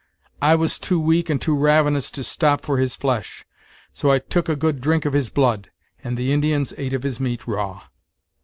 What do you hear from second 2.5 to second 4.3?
for his flesh, so I